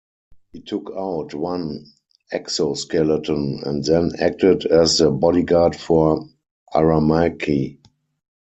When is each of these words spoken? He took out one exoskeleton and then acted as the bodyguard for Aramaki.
He 0.51 0.61
took 0.61 0.91
out 0.97 1.35
one 1.35 1.85
exoskeleton 2.31 3.59
and 3.65 3.83
then 3.83 4.13
acted 4.19 4.65
as 4.65 4.97
the 4.97 5.11
bodyguard 5.11 5.75
for 5.75 6.27
Aramaki. 6.73 7.77